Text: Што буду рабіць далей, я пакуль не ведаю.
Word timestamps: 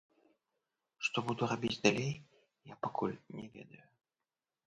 Што 1.07 1.17
буду 1.27 1.43
рабіць 1.51 1.79
далей, 1.85 2.09
я 2.73 2.77
пакуль 2.87 3.13
не 3.37 3.45
ведаю. 3.59 3.85